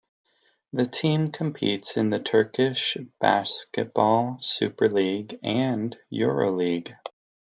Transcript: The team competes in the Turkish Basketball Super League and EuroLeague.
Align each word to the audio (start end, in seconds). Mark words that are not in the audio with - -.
The 0.73 0.87
team 0.87 1.31
competes 1.31 1.95
in 1.95 2.09
the 2.09 2.17
Turkish 2.17 2.97
Basketball 3.19 4.37
Super 4.41 4.89
League 4.89 5.37
and 5.43 5.95
EuroLeague. 6.11 6.95